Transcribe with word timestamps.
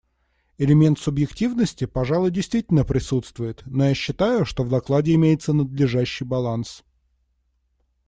Элемент 0.57 0.97
субъективности, 0.97 1.85
пожалуй, 1.85 2.31
действительно 2.31 2.83
присутствует, 2.85 3.61
но 3.67 3.89
я 3.89 3.93
считаю, 3.93 4.45
что 4.45 4.63
в 4.63 4.69
докладе 4.69 5.13
имеется 5.13 5.53
надлежащий 5.53 6.25
баланс. 6.25 6.83